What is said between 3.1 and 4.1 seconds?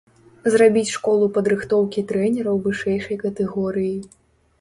катэгорыі.